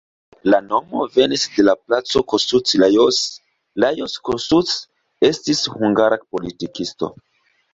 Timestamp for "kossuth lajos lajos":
2.33-4.17